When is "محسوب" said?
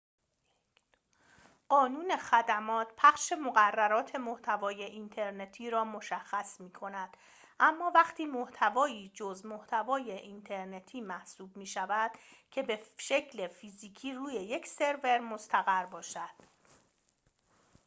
11.01-11.57